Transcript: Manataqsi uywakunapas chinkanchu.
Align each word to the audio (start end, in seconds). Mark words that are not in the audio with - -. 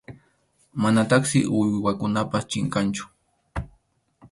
Manataqsi 0.81 1.39
uywakunapas 1.59 2.43
chinkanchu. 2.51 3.03